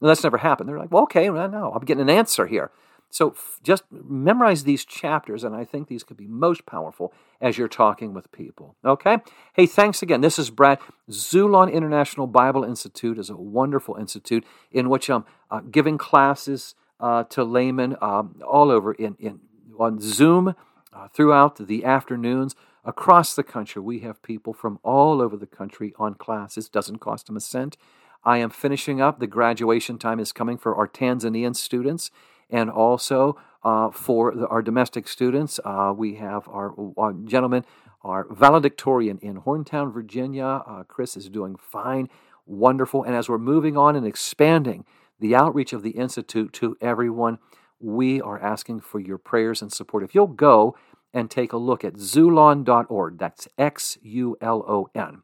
And 0.00 0.08
that's 0.08 0.22
never 0.22 0.38
happened. 0.38 0.68
They're 0.68 0.78
like, 0.78 0.92
well, 0.92 1.04
okay, 1.04 1.30
well, 1.30 1.48
no, 1.48 1.72
I'm 1.72 1.84
getting 1.84 2.02
an 2.02 2.10
answer 2.10 2.46
here. 2.46 2.70
So 3.10 3.30
f- 3.30 3.58
just 3.62 3.84
memorize 3.90 4.64
these 4.64 4.84
chapters, 4.84 5.42
and 5.42 5.56
I 5.56 5.64
think 5.64 5.88
these 5.88 6.04
could 6.04 6.16
be 6.16 6.26
most 6.26 6.66
powerful 6.66 7.12
as 7.40 7.56
you're 7.56 7.68
talking 7.68 8.12
with 8.12 8.30
people. 8.32 8.76
Okay? 8.84 9.18
Hey, 9.54 9.66
thanks 9.66 10.02
again. 10.02 10.20
This 10.20 10.38
is 10.38 10.50
Brad. 10.50 10.78
Xulon 11.10 11.72
International 11.72 12.26
Bible 12.26 12.64
Institute 12.64 13.18
is 13.18 13.30
a 13.30 13.36
wonderful 13.36 13.96
institute 13.96 14.44
in 14.70 14.90
which 14.90 15.08
I'm 15.08 15.24
uh, 15.50 15.60
giving 15.60 15.96
classes 15.96 16.74
uh, 17.00 17.24
to 17.24 17.44
laymen 17.44 17.96
um, 18.00 18.40
all 18.46 18.70
over 18.70 18.92
in, 18.92 19.16
in 19.18 19.40
on 19.78 20.00
Zoom 20.00 20.54
uh, 20.92 21.08
throughout 21.08 21.56
the 21.66 21.84
afternoons 21.84 22.56
across 22.84 23.34
the 23.36 23.44
country. 23.44 23.80
We 23.80 24.00
have 24.00 24.22
people 24.22 24.52
from 24.52 24.80
all 24.82 25.22
over 25.22 25.36
the 25.36 25.46
country 25.46 25.94
on 25.98 26.14
classes. 26.14 26.68
Doesn't 26.68 26.98
cost 26.98 27.26
them 27.26 27.36
a 27.36 27.40
cent. 27.40 27.76
I 28.24 28.38
am 28.38 28.50
finishing 28.50 29.00
up. 29.00 29.20
The 29.20 29.26
graduation 29.26 29.98
time 29.98 30.20
is 30.20 30.32
coming 30.32 30.58
for 30.58 30.74
our 30.74 30.88
Tanzanian 30.88 31.56
students 31.56 32.10
and 32.50 32.70
also 32.70 33.38
uh, 33.62 33.90
for 33.90 34.34
the, 34.34 34.46
our 34.48 34.62
domestic 34.62 35.08
students. 35.08 35.60
Uh, 35.64 35.92
we 35.96 36.16
have 36.16 36.48
our, 36.48 36.74
our, 36.96 37.12
gentleman, 37.12 37.64
our 38.02 38.26
valedictorian 38.30 39.18
in 39.18 39.42
Horntown, 39.42 39.92
Virginia. 39.92 40.62
Uh, 40.66 40.84
Chris 40.84 41.16
is 41.16 41.28
doing 41.28 41.56
fine, 41.56 42.08
wonderful. 42.46 43.02
And 43.04 43.14
as 43.14 43.28
we're 43.28 43.38
moving 43.38 43.76
on 43.76 43.96
and 43.96 44.06
expanding 44.06 44.84
the 45.20 45.34
outreach 45.34 45.72
of 45.72 45.82
the 45.82 45.90
Institute 45.90 46.52
to 46.54 46.76
everyone, 46.80 47.38
we 47.80 48.20
are 48.20 48.40
asking 48.40 48.80
for 48.80 49.00
your 49.00 49.18
prayers 49.18 49.62
and 49.62 49.72
support. 49.72 50.02
If 50.02 50.14
you'll 50.14 50.26
go 50.26 50.76
and 51.12 51.30
take 51.30 51.52
a 51.52 51.56
look 51.56 51.84
at 51.84 51.94
xulon.org, 51.94 53.18
that's 53.18 53.48
X 53.56 53.98
U 54.02 54.36
L 54.40 54.64
O 54.68 54.88
N, 54.94 55.22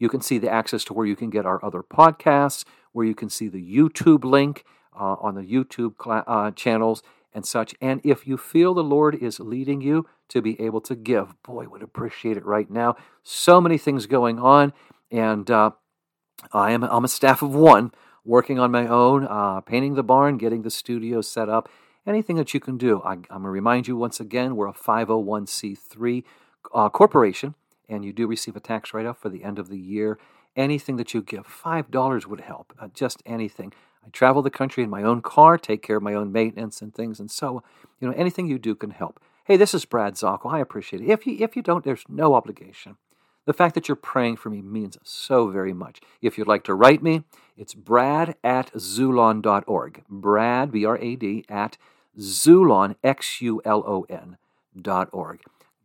you 0.00 0.08
can 0.08 0.20
see 0.20 0.38
the 0.38 0.50
access 0.50 0.82
to 0.84 0.94
where 0.94 1.06
you 1.06 1.14
can 1.14 1.30
get 1.30 1.46
our 1.46 1.64
other 1.64 1.84
podcasts, 1.84 2.64
where 2.90 3.06
you 3.06 3.14
can 3.14 3.30
see 3.30 3.46
the 3.46 3.62
YouTube 3.62 4.24
link 4.24 4.64
uh, 4.98 5.14
on 5.20 5.36
the 5.36 5.42
YouTube 5.42 5.94
cl- 6.02 6.24
uh, 6.26 6.50
channels 6.50 7.04
and 7.32 7.46
such. 7.46 7.74
And 7.80 8.00
if 8.02 8.26
you 8.26 8.36
feel 8.36 8.74
the 8.74 8.82
Lord 8.82 9.14
is 9.14 9.38
leading 9.38 9.80
you 9.80 10.08
to 10.30 10.42
be 10.42 10.60
able 10.60 10.80
to 10.80 10.96
give, 10.96 11.40
boy, 11.42 11.68
would 11.68 11.82
appreciate 11.82 12.36
it 12.36 12.44
right 12.44 12.68
now. 12.68 12.96
So 13.22 13.60
many 13.60 13.78
things 13.78 14.06
going 14.06 14.40
on, 14.40 14.72
and 15.12 15.48
uh, 15.50 15.72
I 16.52 16.72
am 16.72 16.82
I'm 16.82 17.04
a 17.04 17.08
staff 17.08 17.42
of 17.42 17.54
one 17.54 17.92
working 18.24 18.58
on 18.58 18.70
my 18.70 18.86
own, 18.86 19.26
uh, 19.26 19.60
painting 19.60 19.94
the 19.94 20.02
barn, 20.02 20.38
getting 20.38 20.62
the 20.62 20.70
studio 20.70 21.20
set 21.20 21.48
up, 21.48 21.68
anything 22.06 22.36
that 22.36 22.54
you 22.54 22.60
can 22.60 22.76
do. 22.76 23.00
I, 23.02 23.12
am 23.12 23.22
going 23.22 23.42
to 23.42 23.48
remind 23.48 23.88
you 23.88 23.96
once 23.96 24.20
again, 24.20 24.56
we're 24.56 24.68
a 24.68 24.72
501c3 24.72 26.24
uh, 26.74 26.88
corporation, 26.90 27.54
and 27.90 28.04
you 28.04 28.12
do 28.12 28.26
receive 28.26 28.56
a 28.56 28.60
tax 28.60 28.94
write 28.94 29.06
off 29.06 29.18
for 29.18 29.28
the 29.28 29.44
end 29.44 29.58
of 29.58 29.68
the 29.68 29.78
year. 29.78 30.18
Anything 30.56 30.96
that 30.96 31.14
you 31.14 31.22
give, 31.22 31.46
$5 31.46 32.26
would 32.26 32.40
help, 32.40 32.72
uh, 32.78 32.88
just 32.94 33.22
anything. 33.26 33.72
I 34.04 34.08
travel 34.10 34.42
the 34.42 34.50
country 34.50 34.82
in 34.82 34.90
my 34.90 35.02
own 35.02 35.20
car, 35.22 35.58
take 35.58 35.82
care 35.82 35.96
of 35.96 36.02
my 36.02 36.14
own 36.14 36.32
maintenance 36.32 36.80
and 36.80 36.94
things, 36.94 37.20
and 37.20 37.30
so, 37.30 37.62
you 38.00 38.08
know, 38.08 38.14
anything 38.16 38.46
you 38.46 38.58
do 38.58 38.74
can 38.74 38.90
help. 38.90 39.20
Hey, 39.44 39.56
this 39.56 39.74
is 39.74 39.84
Brad 39.84 40.14
Zockel. 40.14 40.52
I 40.52 40.60
appreciate 40.60 41.02
it. 41.02 41.08
If 41.08 41.26
you, 41.26 41.36
if 41.40 41.56
you 41.56 41.62
don't, 41.62 41.84
there's 41.84 42.04
no 42.08 42.34
obligation. 42.34 42.96
The 43.46 43.52
fact 43.52 43.74
that 43.74 43.88
you're 43.88 43.96
praying 43.96 44.36
for 44.36 44.50
me 44.50 44.62
means 44.62 44.96
so 45.02 45.48
very 45.48 45.72
much. 45.72 46.00
If 46.20 46.38
you'd 46.38 46.46
like 46.46 46.62
to 46.64 46.74
write 46.74 47.02
me, 47.02 47.24
it's 47.56 47.74
brad 47.74 48.36
at 48.44 48.72
xulon.org. 48.74 50.04
Brad, 50.08 50.70
B 50.70 50.84
R 50.84 50.98
A 50.98 51.16
D, 51.16 51.44
at 51.48 51.76
xulon, 52.18 52.96
X 53.02 53.40
U 53.40 53.60
L 53.64 53.82
O 53.86 54.06
N, 54.08 54.36
dot 54.80 55.08
org. 55.12 55.40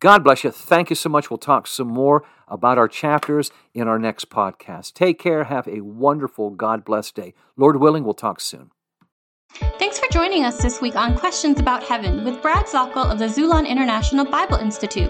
God 0.06 0.24
bless 0.24 0.44
you. 0.44 0.52
Thank 0.52 0.92
you 0.92 0.96
so 0.96 1.10
much. 1.10 1.32
We'll 1.32 1.40
talk 1.40 1.66
some 1.66 1.88
more 1.88 2.24
about 2.48 2.78
our 2.78 2.88
chapters 2.88 3.50
in 3.74 3.88
our 3.88 3.98
next 3.98 4.30
podcast. 4.30 4.94
Take 4.94 5.18
care. 5.18 5.46
Have 5.46 5.68
a 5.68 5.82
wonderful, 5.82 6.52
God 6.52 6.86
blessed 6.86 7.16
day. 7.16 7.34
Lord 7.58 7.78
willing, 7.78 8.04
we'll 8.04 8.14
talk 8.14 8.40
soon. 8.40 8.70
Thanks 9.80 9.98
for 9.98 10.06
joining 10.12 10.46
us 10.46 10.62
this 10.62 10.80
week 10.80 10.96
on 10.96 11.18
Questions 11.18 11.60
About 11.60 11.82
Heaven 11.82 12.24
with 12.24 12.40
Brad 12.44 12.68
Zockel 12.68 13.12
of 13.12 13.18
the 13.18 13.26
Xulon 13.26 13.68
International 13.68 14.26
Bible 14.26 14.58
Institute. 14.58 15.10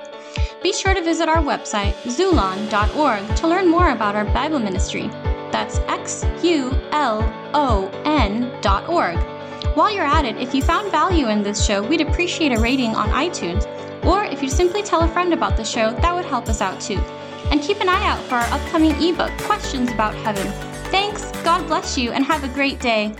Be 0.63 0.71
sure 0.71 0.93
to 0.93 1.01
visit 1.01 1.27
our 1.27 1.43
website, 1.43 1.91
xulon.org, 2.03 3.35
to 3.35 3.47
learn 3.49 3.67
more 3.67 3.89
about 3.89 4.15
our 4.15 4.23
Bible 4.23 4.59
ministry. 4.59 5.09
That's 5.51 5.79
X 5.89 6.23
U 6.41 6.71
L 6.93 7.21
O 7.53 7.89
N 8.05 8.49
dot 8.61 8.87
org. 8.87 9.17
While 9.75 9.93
you're 9.93 10.05
at 10.05 10.23
it, 10.23 10.37
if 10.37 10.55
you 10.55 10.61
found 10.61 10.89
value 10.89 11.27
in 11.27 11.43
this 11.43 11.65
show, 11.65 11.85
we'd 11.85 11.99
appreciate 11.99 12.53
a 12.53 12.61
rating 12.61 12.95
on 12.95 13.09
iTunes, 13.09 13.65
if 14.35 14.43
you 14.43 14.49
simply 14.49 14.83
tell 14.83 15.01
a 15.01 15.07
friend 15.07 15.33
about 15.33 15.55
the 15.55 15.63
show, 15.63 15.93
that 15.93 16.13
would 16.13 16.25
help 16.25 16.49
us 16.49 16.59
out 16.59 16.81
too. 16.81 16.97
And 17.51 17.61
keep 17.61 17.79
an 17.79 17.87
eye 17.87 18.05
out 18.05 18.19
for 18.23 18.35
our 18.35 18.53
upcoming 18.53 18.91
ebook, 19.01 19.31
Questions 19.43 19.89
About 19.91 20.13
Heaven. 20.13 20.45
Thanks, 20.91 21.31
God 21.43 21.65
bless 21.67 21.97
you, 21.97 22.11
and 22.11 22.25
have 22.25 22.43
a 22.43 22.49
great 22.49 22.81
day. 22.81 23.15